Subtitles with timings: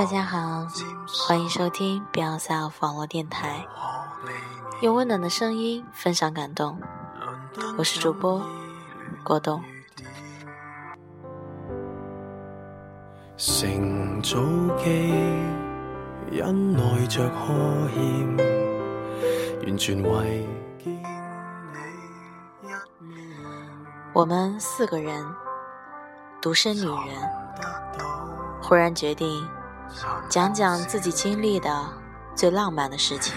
[0.00, 0.66] 大家好，
[1.26, 3.66] 欢迎收听 Beyond 网络电台，
[4.80, 6.80] 用温暖的声音分享感动。
[7.76, 8.42] 我是主播
[9.22, 9.62] 郭冬。
[24.14, 25.26] 我们四个人，
[26.40, 27.30] 独身女人，
[28.62, 29.46] 忽然决定
[30.28, 31.86] 讲讲自己经历的
[32.34, 33.34] 最浪漫的事情。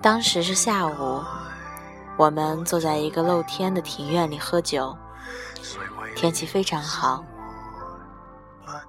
[0.00, 1.22] 当时是下午，
[2.16, 4.96] 我们坐在一个露天的庭院里喝酒，
[6.16, 7.24] 天气非常好，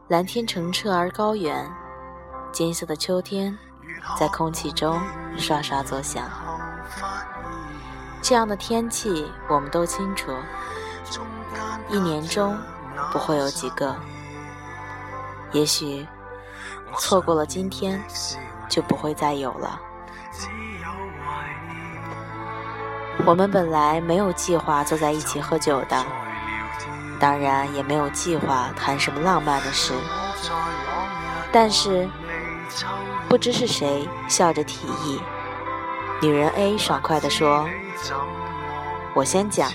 [0.08, 1.70] 蓝天澄澈而高远，
[2.52, 3.58] 金色的秋天。
[4.18, 5.00] 在空气中
[5.38, 6.24] 刷刷作响。
[8.20, 10.32] 这样的天气，我们都清楚，
[11.90, 12.58] 一年中
[13.12, 13.96] 不会有几个。
[15.52, 16.08] 也许
[16.98, 18.02] 错过了今天，
[18.70, 19.80] 就不会再有了。
[23.26, 26.06] 我们本来没有计划坐在一起喝酒的，
[27.20, 29.94] 当然也没有计划谈什么浪漫的事，
[31.52, 32.10] 但是。
[33.28, 35.22] 不知是谁笑着提议，
[36.22, 37.68] 女人 A 爽快地说
[39.14, 39.70] ：“我先讲。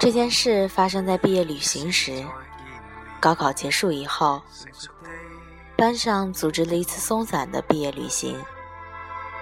[0.00, 2.24] 这件事发生在毕业旅行时，
[3.20, 4.40] 高考结束以后，
[5.76, 8.34] 班上组织了一次松散的毕业旅行，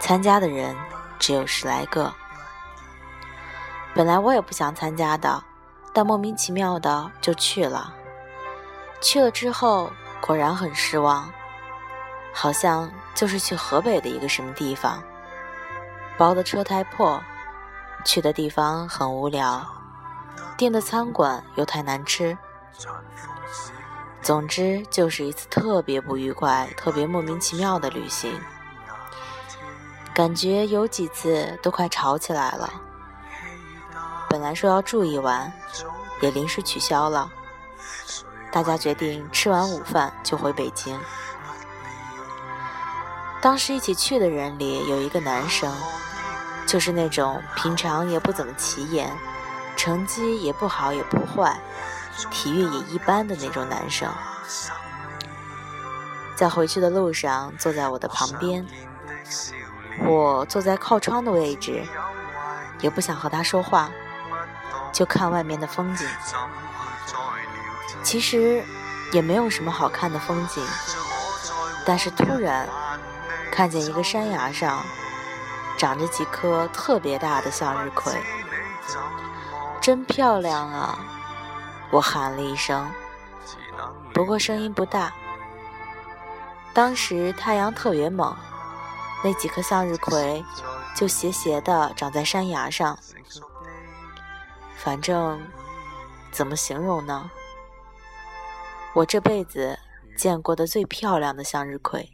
[0.00, 0.74] 参加的人
[1.16, 2.12] 只有十来个。
[3.94, 5.42] 本来我也不想参加的。”
[5.90, 7.92] 但莫名其妙的就去了，
[9.00, 9.90] 去了之后
[10.20, 11.28] 果然很失望，
[12.32, 15.02] 好像就是去河北的一个什么地方，
[16.16, 17.20] 包的车胎破，
[18.04, 19.66] 去的地方很无聊，
[20.58, 22.36] 订的餐馆又太难吃，
[24.20, 28.38] 总之就是一次特别不愉快、特别莫名其妙的旅行，
[30.12, 32.68] 感觉有几次都快吵起来了。
[34.28, 35.52] 本来说要住一晚，
[36.20, 37.30] 也临时取消了。
[38.50, 40.98] 大家决定吃完午饭就回北京。
[43.40, 45.72] 当时一起去的人里有一个男生，
[46.66, 49.16] 就是那种平常也不怎么起眼，
[49.78, 51.56] 成绩也不好也不坏，
[52.32, 54.12] 体育也一般的那种男生。
[56.34, 58.66] 在回去的路上，坐在我的旁边，
[60.04, 61.86] 我坐在靠窗的位置，
[62.80, 63.88] 也不想和他说话。
[64.92, 66.08] 就看外面的风景，
[68.02, 68.64] 其实
[69.12, 70.66] 也没有什么好看的风景，
[71.84, 72.68] 但是突然
[73.52, 74.82] 看见一个山崖上
[75.76, 78.12] 长着几颗特别大的向日葵，
[79.80, 80.98] 真漂亮啊！
[81.90, 82.90] 我喊了一声，
[84.12, 85.12] 不过声音不大。
[86.74, 88.36] 当时太阳特别猛，
[89.24, 90.44] 那几颗向日葵
[90.94, 92.98] 就斜斜的长在山崖上。
[94.76, 95.40] 反正，
[96.30, 97.30] 怎么形容呢？
[98.94, 99.78] 我这辈子
[100.16, 102.12] 见过的最漂亮的向日葵，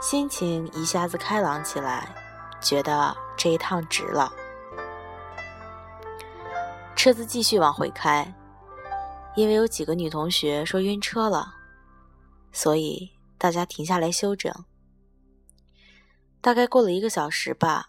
[0.00, 2.14] 心情一下子开朗起来，
[2.60, 4.32] 觉得这一趟值了。
[7.02, 8.32] 车子继续往回开，
[9.34, 11.52] 因为有几个女同学说晕车了，
[12.52, 14.54] 所以大家停下来休整。
[16.40, 17.88] 大概过了一个小时吧。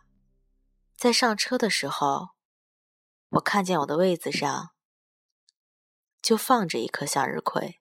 [0.98, 2.30] 在上车的时候，
[3.30, 4.72] 我看见我的位子上
[6.20, 7.80] 就放着一颗向日葵。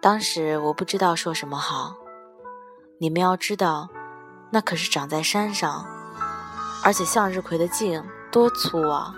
[0.00, 1.94] 当时我不知道说什么好。
[2.98, 3.88] 你们要知道，
[4.52, 5.86] 那可是长在山上，
[6.84, 9.14] 而且向日葵的茎多粗啊！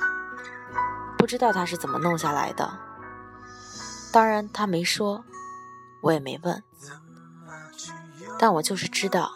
[1.19, 2.79] 不知道他是怎么弄下来的。
[4.13, 5.25] 当然他没说，
[6.03, 6.63] 我也没问。
[8.39, 9.33] 但我就是知道，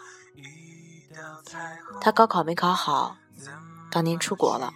[1.99, 3.17] 他高考没考好，
[3.91, 4.73] 当年出国了。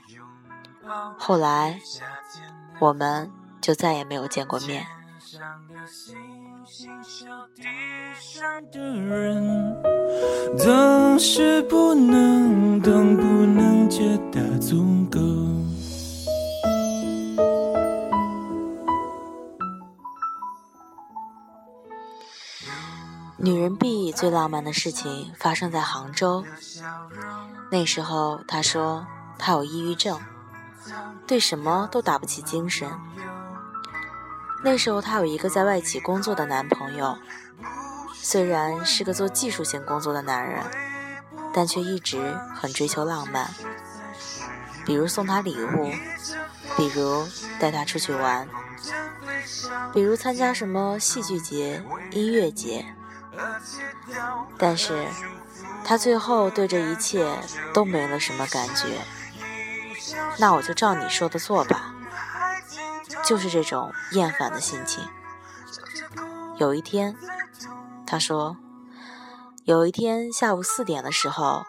[1.17, 1.79] 后来，
[2.79, 3.31] 我们
[3.61, 4.85] 就再也没有见过面。
[10.57, 15.19] 总是不能等，不能觉得足够。
[23.37, 26.45] 女人 B 最浪漫的事情发生在杭州。
[27.69, 29.05] 那时候她说
[29.37, 30.17] 她有抑郁症，
[31.27, 32.89] 对什么都打不起精神。
[34.63, 37.17] 那时候她有一个在外企工作的男朋友，
[38.13, 40.63] 虽然是个做技术性工作的男人，
[41.53, 43.49] 但却一直很追求浪漫，
[44.85, 45.91] 比如送她礼物，
[46.77, 47.27] 比如
[47.59, 48.47] 带她出去玩，
[49.93, 52.85] 比如参加什么戏剧节、音乐节。
[54.57, 55.05] 但是，
[55.83, 57.37] 他最后对这一切
[57.73, 59.01] 都没了什么感觉。
[60.37, 61.92] 那我就照你说的做吧，
[63.23, 65.07] 就是这种厌烦的心情。
[66.57, 67.15] 有一天，
[68.05, 68.57] 他说，
[69.63, 71.65] 有一天下午四点的时候，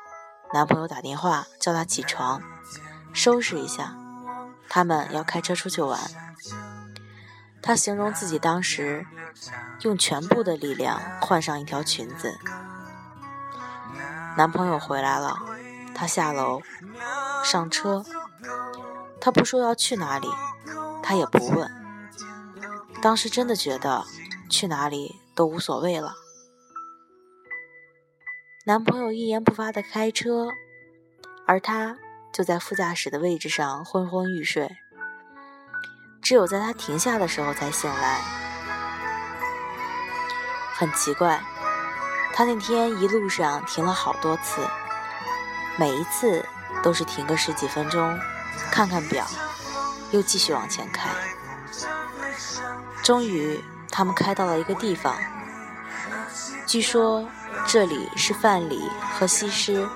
[0.52, 2.42] 男朋友打电话叫他起床，
[3.12, 3.96] 收拾一下，
[4.68, 5.98] 他们要开车出去玩。
[7.62, 9.06] 他形容自己当时
[9.80, 12.38] 用全部的力量换上一条裙子。
[14.36, 15.38] 男朋友回来了，
[15.94, 16.60] 他下楼
[17.42, 18.04] 上车，
[19.18, 20.28] 他不说要去哪里，
[21.06, 21.70] 他也不问。
[23.02, 24.02] 当时真的觉得
[24.48, 26.14] 去哪里都无所谓了。
[28.64, 30.48] 男朋友一言不发的开车，
[31.46, 31.98] 而他
[32.32, 34.74] 就在副驾驶的位置上昏昏欲睡。
[36.22, 38.18] 只有在他停下的时候才醒来，
[40.72, 41.44] 很奇怪，
[42.32, 44.66] 他那天一路上停了好多次，
[45.78, 46.42] 每一次
[46.82, 48.18] 都是停个十几分钟，
[48.72, 49.26] 看看表，
[50.10, 51.08] 又继续往前开。
[53.02, 55.14] 终于，他们开到了一个地方，
[56.66, 57.28] 据说
[57.66, 59.88] 这里是范蠡和西施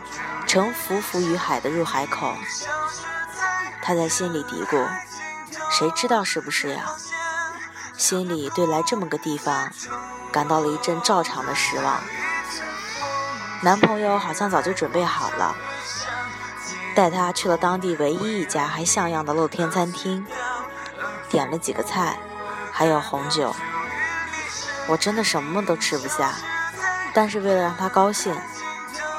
[0.46, 2.34] 乘浮浮于海的入海口。
[3.82, 4.86] 他在心里嘀咕。
[5.70, 6.84] 谁知道是不是呀？
[7.96, 9.70] 心里对来这么个地方
[10.32, 12.00] 感到了一阵照常的失望。
[13.62, 15.54] 男朋友好像早就准备好了，
[16.98, 20.26] 带她去了当地唯一一家还像样的露天餐厅，
[21.30, 22.18] 点了几个菜，
[22.72, 23.54] 还有红酒。
[24.88, 26.32] 我真的什么都吃不下，
[27.14, 28.34] 但是为了让她高兴，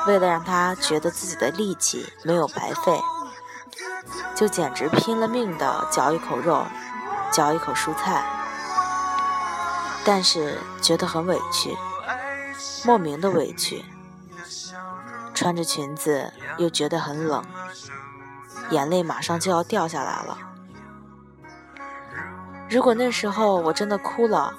[0.06, 3.00] 为了让她觉得自己的力气没有白费。
[4.36, 6.66] 就简直拼了命的嚼一口肉，
[7.32, 8.22] 嚼一口蔬菜，
[10.04, 11.78] 但是觉得很委屈，
[12.84, 13.86] 莫名的委屈。
[15.40, 17.42] 穿着裙子又觉得很冷，
[18.72, 20.38] 眼泪马上就要掉下来了。
[22.70, 24.54] 如果那时候我真的哭了，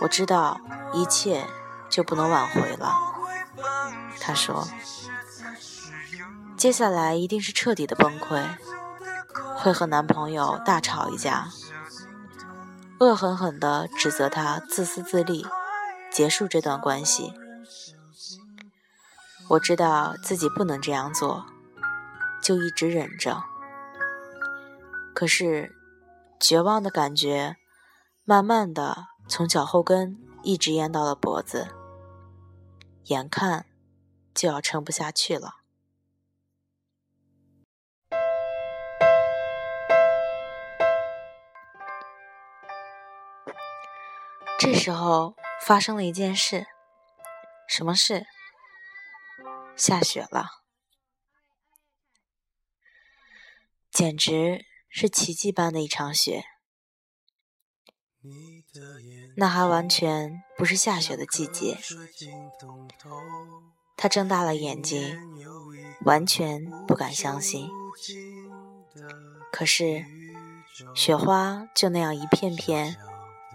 [0.00, 0.60] 我知道
[0.92, 1.46] 一切
[1.88, 2.92] 就不能挽回了。
[4.20, 4.66] 他说。
[6.56, 8.44] 接下来一定是彻底的崩溃，
[9.58, 11.46] 会和男朋友大吵一架，
[12.98, 15.46] 恶狠狠地指责他自私自利，
[16.10, 17.32] 结束这段关系。
[19.52, 21.44] 我知道自己不能这样做，
[22.42, 23.44] 就一直忍着。
[25.14, 25.76] 可是，
[26.40, 27.56] 绝望的感觉
[28.24, 31.68] 慢慢的从脚后跟一直淹到了脖子，
[33.08, 33.66] 眼看
[34.34, 35.56] 就要撑不下去了。
[44.58, 46.64] 这时候发生了一件事，
[47.68, 48.24] 什么事？
[49.76, 50.46] 下雪了，
[53.90, 56.44] 简直是奇迹般的一场雪。
[59.36, 61.78] 那还完全不是下雪的季节。
[63.96, 65.18] 他睁大了眼睛，
[66.04, 67.68] 完全不敢相信。
[69.50, 70.04] 可是，
[70.94, 72.96] 雪花就那样一片片。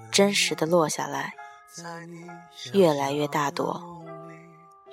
[0.10, 1.34] 真实的落下来，
[2.74, 3.97] 越来越大朵，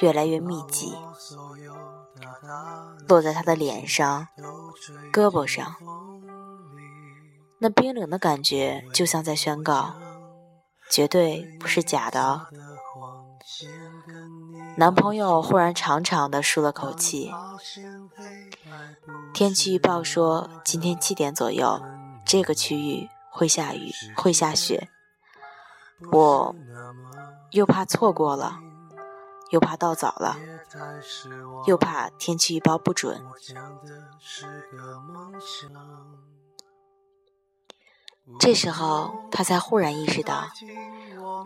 [0.01, 0.95] 越来越密集，
[3.09, 4.29] 落在他的脸上、
[5.13, 5.77] 胳膊上。
[7.59, 9.95] 那冰冷的感觉，就像在宣告，
[10.91, 12.49] 绝对不是假的。
[14.77, 17.33] 男朋友忽然长长的舒了口气。
[19.33, 21.81] 天气预报说，今天七点左右，
[22.27, 24.89] 这个区域会下雨，会下雪。
[26.11, 26.55] 我
[27.53, 28.59] 又怕错过了，
[29.51, 30.37] 又怕到早了，
[31.67, 33.23] 又怕天气预报不准。
[38.39, 40.49] 这时候，她才忽然意识到，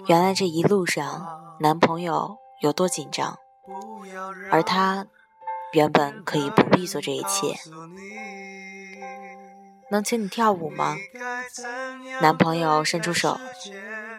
[0.07, 3.37] 原来这一路上男朋友有多紧张，
[4.51, 5.07] 而她
[5.73, 7.57] 原本可以不必做这一切。
[9.91, 10.97] 能请你跳舞吗？
[12.21, 13.39] 男朋友伸出手，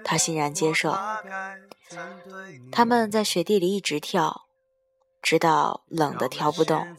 [0.03, 0.97] 她欣然接受。
[2.71, 4.45] 他们在雪地里一直跳，
[5.21, 6.95] 直到冷得跳不动。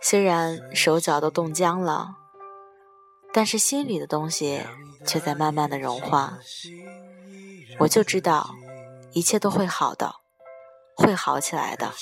[0.00, 2.16] 虽然手脚都冻僵了，
[3.32, 4.62] 但是心里的东西
[5.06, 6.38] 却在慢慢的融化。
[7.80, 8.54] 我就知道，
[9.12, 10.16] 一切都会好的，
[10.96, 11.92] 会好起来的。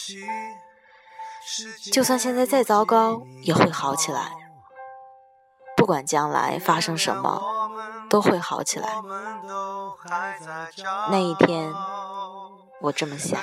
[1.92, 4.32] 就算现在再糟糕，也会好起来。
[5.88, 7.42] 不管将来发生什么，
[8.10, 8.90] 都会好起来。
[11.10, 11.72] 那一天，
[12.82, 13.40] 我这么想。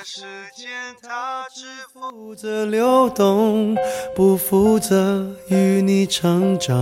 [1.92, 3.76] 负责流动，
[4.14, 6.72] 不负责与你成长。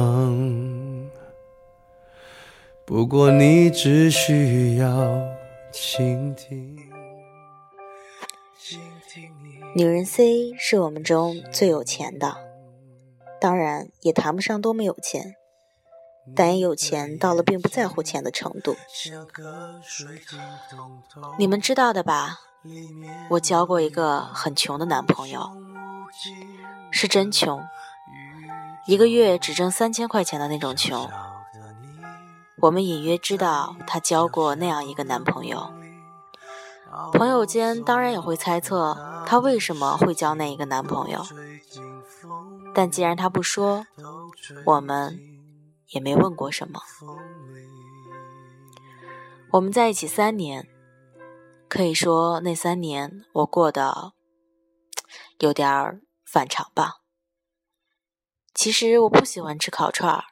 [2.85, 4.93] 不过你只需要
[5.73, 6.79] 倾听。
[9.75, 12.37] 女人 C 是我们中最有钱的，
[13.41, 15.37] 当然也谈不上多么有钱，
[16.35, 18.77] 但也有钱到了并不在乎钱的程度。
[21.39, 22.41] 你们知道的吧？
[23.31, 25.51] 我交过一个很穷的男朋友，
[26.91, 27.63] 是真穷，
[28.87, 31.11] 一个月只挣三千块钱的那种穷。
[32.61, 35.71] 我们隐约知道他交过那样一个男朋友，
[37.13, 41.23] 朋友间当然也会猜测他为什么会交那一个男朋友。
[42.75, 43.87] 但既然他不说，
[44.65, 45.21] 我们
[45.89, 46.81] 也没问过什么。
[49.53, 50.69] 我们在一起三年。
[51.67, 54.13] 可以说那三年我过得
[55.41, 56.99] 有点儿反常吧。
[58.53, 60.25] 其实我不喜欢吃烤串儿，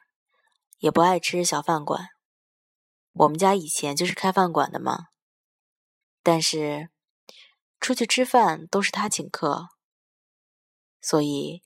[0.77, 2.09] 也不爱吃小饭馆。
[3.11, 5.07] 我们家以前就是开饭馆的嘛。
[6.21, 6.89] 但是
[7.81, 9.67] 出去吃饭都是他请客，
[11.01, 11.61] 所以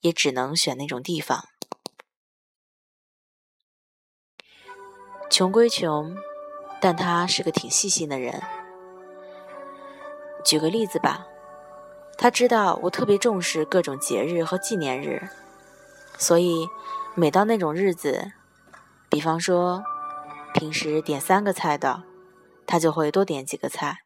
[0.00, 1.48] 也只能选那种地方。
[5.30, 6.14] 穷归穷，
[6.80, 8.40] 但他是个挺细心的人。
[10.44, 11.26] 举个例子吧，
[12.16, 15.28] 他知道我特别重视各种节日和纪念日，
[16.18, 16.68] 所以
[17.14, 18.32] 每到那种日子，
[19.08, 19.82] 比方说
[20.52, 22.02] 平时点三个菜的，
[22.66, 23.98] 他就会多点几个菜，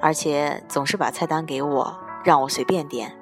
[0.00, 3.16] 而且总是把菜单给我，让我随便点。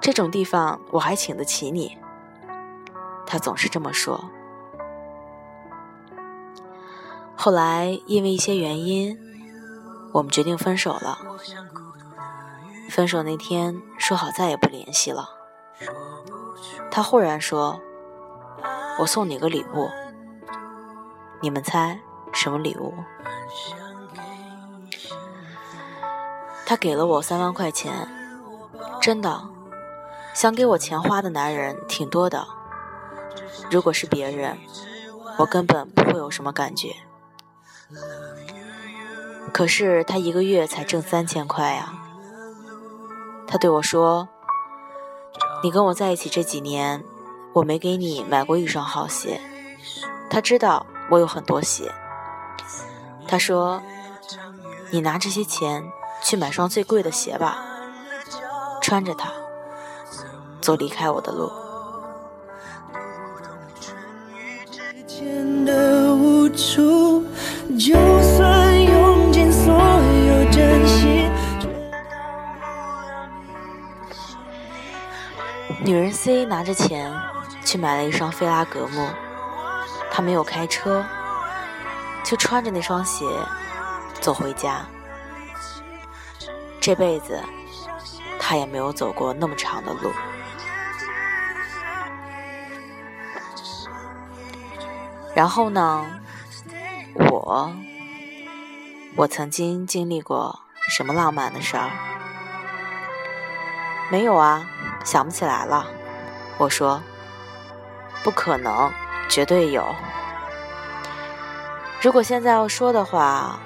[0.00, 1.98] 这种地方我还请得起你，
[3.26, 4.30] 他总是这么说。
[7.36, 9.18] 后来因为一些原因。
[10.14, 11.18] 我们决定分手了。
[12.88, 15.28] 分手那天说好再也不联系了。
[16.88, 17.80] 他忽然说
[19.00, 19.90] ：“我送你个礼物。”
[21.42, 21.98] 你们猜
[22.32, 22.94] 什么礼物？
[26.64, 27.92] 他给了我三万块钱，
[29.00, 29.42] 真的。
[30.32, 32.46] 想给我钱花的男人挺多的。
[33.70, 34.58] 如果是别人，
[35.38, 36.94] 我根本不会有什么感觉。
[39.52, 41.94] 可是他一个月才挣三千块呀。
[43.46, 44.28] 他对我说
[45.62, 47.04] ：“你跟我在一起这几年，
[47.52, 49.40] 我没给你买过一双好鞋。”
[50.28, 51.92] 他知道我有很多鞋。
[53.28, 53.80] 他说
[54.90, 55.84] ：“你拿这些钱
[56.22, 57.64] 去买双最贵的鞋吧，
[58.80, 59.30] 穿着它
[60.60, 61.52] 走离开我的路。”
[66.56, 67.22] 就
[68.36, 68.54] 算。
[75.86, 77.12] 女人 C 拿着钱
[77.62, 79.06] 去买了一双菲拉格慕，
[80.10, 81.04] 她没有开车，
[82.22, 83.26] 就穿着那双鞋
[84.18, 84.86] 走回家。
[86.80, 87.38] 这辈子
[88.40, 90.10] 她也没有走过那么长的路。
[95.34, 96.06] 然后呢，
[97.14, 97.72] 我，
[99.16, 101.90] 我曾经经历过什么浪漫的事儿？
[104.10, 104.66] 没有啊。
[105.04, 105.86] 想不起来了，
[106.56, 107.02] 我说，
[108.22, 108.90] 不可能，
[109.28, 109.84] 绝对有。
[112.00, 113.58] 如果现在要说的话，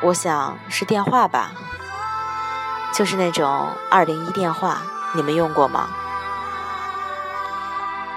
[0.00, 1.52] 我想是电话吧，
[2.92, 4.82] 就是那种二零一电话，
[5.14, 5.88] 你们用过吗？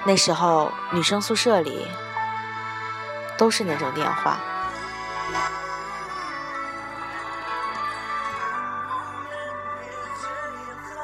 [0.06, 1.88] 那时候女生宿舍里
[3.38, 4.40] 都是那种电话。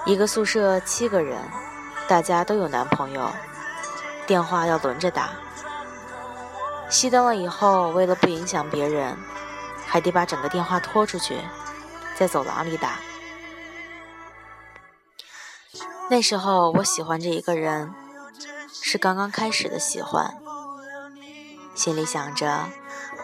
[0.05, 1.37] 一个宿舍七个人，
[2.07, 3.31] 大家都有男朋友，
[4.25, 5.29] 电话要轮着打。
[6.89, 9.15] 熄灯了以后，为了不影响别人，
[9.87, 11.39] 还得把整个电话拖出去，
[12.17, 12.99] 在走廊里打。
[16.09, 17.93] 那时候我喜欢这一个人，
[18.83, 20.35] 是刚刚开始的喜欢，
[21.73, 22.65] 心里想着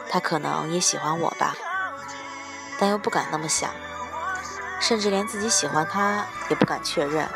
[0.10, 1.56] 他可能也喜欢我吧，
[2.80, 3.70] 但又不敢那么想。
[4.80, 7.28] 甚至连自己喜欢他也不敢确认，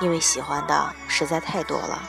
[0.00, 2.00] 因为喜欢的实在太多了。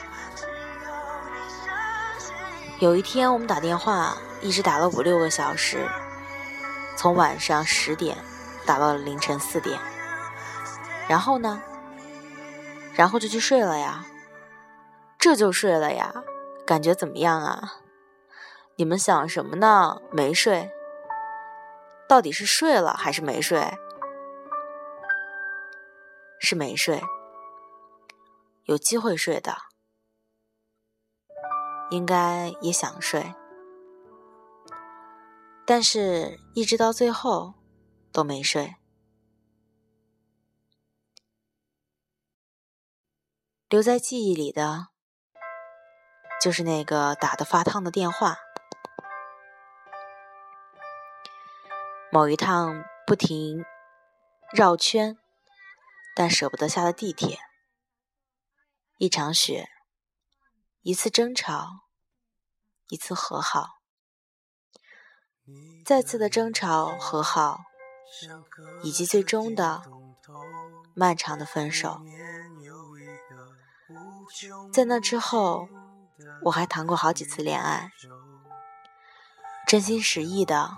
[2.78, 5.88] 有一天我们打电话，一直打了五六个小时，
[6.96, 8.16] 从晚上十点
[8.64, 9.80] 打到了凌晨四点。
[11.08, 11.60] 然后呢？
[12.94, 14.04] 然后就去睡了呀。
[15.18, 16.12] 这就睡了呀？
[16.64, 17.74] 感觉怎么样啊？
[18.76, 20.02] 你们想什么呢？
[20.10, 20.70] 没睡？
[22.08, 23.72] 到底是睡了还是没睡？
[26.40, 27.00] 是没睡。
[28.64, 29.56] 有机会睡的，
[31.90, 33.34] 应该也想睡，
[35.64, 37.54] 但是一直到最后
[38.10, 38.74] 都没睡。
[43.68, 44.88] 留在记忆里的。
[46.42, 48.36] 就是那个打得发烫的电话，
[52.14, 53.64] 某一趟不停
[54.52, 55.18] 绕圈
[56.14, 57.40] 但舍不得下的地铁，
[58.98, 59.68] 一场雪，
[60.82, 61.88] 一次争吵，
[62.86, 63.80] 一次和好，
[65.84, 67.64] 再次的争吵和好，
[68.84, 69.82] 以及最终的
[70.94, 72.00] 漫长的分手，
[74.72, 75.68] 在那之后。
[76.44, 77.90] 我还谈过好几次恋爱，
[79.66, 80.70] 真心实意的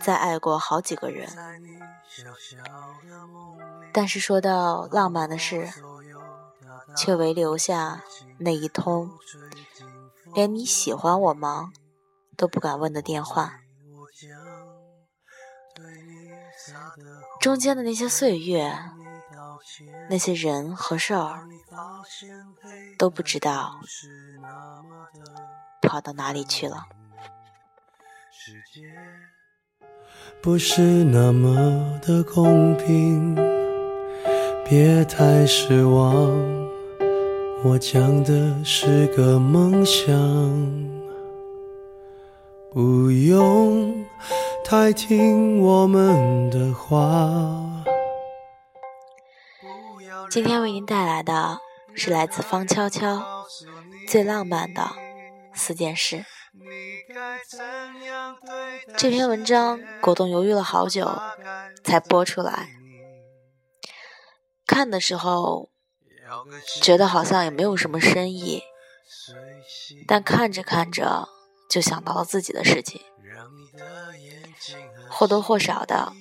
[0.00, 1.28] 再爱过好几个人，
[3.92, 5.68] 但是说到浪漫的事，
[6.96, 8.02] 却唯留下
[8.38, 9.10] 那一通
[10.34, 11.72] 连你喜欢我吗
[12.36, 13.60] 都不敢问的电话。
[17.40, 18.76] 中间的那些岁月，
[20.10, 21.46] 那些人和事儿，
[22.98, 23.80] 都不知道。
[25.80, 26.86] 跑到哪里去了？
[30.40, 33.34] 不是那么的公平，
[34.68, 36.32] 别太失望。
[37.64, 40.14] 我讲的是个梦想，
[42.72, 44.04] 不用
[44.64, 47.84] 太听我们的话。
[50.30, 51.58] 今天为您带来的
[51.94, 53.20] 是来自方悄悄
[54.06, 54.82] 最浪漫的。
[55.52, 56.24] 四件事。
[58.96, 61.10] 这篇文章，果冻犹豫了好久
[61.84, 62.70] 才播出来。
[64.66, 65.70] 看的时候，
[66.82, 68.62] 觉得好像也没有什么深意，
[70.06, 71.28] 但看着看着，
[71.70, 73.00] 就想到了自己的事情。
[75.08, 76.12] 或多或少的，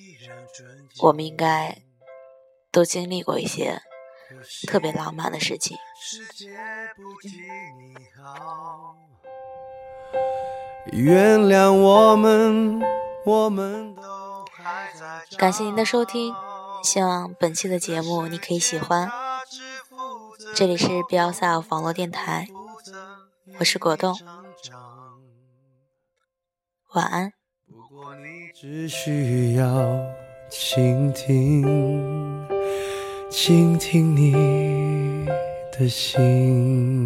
[1.02, 1.82] 我们应该
[2.71, 3.82] 都经历过一些
[4.67, 5.76] 特别浪漫的事情。
[10.91, 12.82] 原谅我们，
[13.25, 14.01] 我们都
[15.38, 16.34] 感谢您的收听，
[16.84, 19.12] 希望本期的节目你可以喜欢。
[20.56, 22.47] 这里是 b l s e l f 网络电台，
[23.60, 24.17] 我是果冻，
[26.93, 27.34] 晚安。
[28.60, 29.67] 只需要
[30.49, 32.47] 倾听，
[33.30, 35.27] 倾听你
[35.71, 37.06] 的心。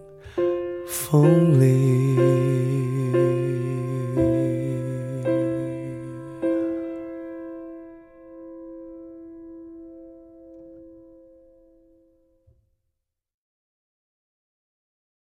[1.11, 3.30] 风里。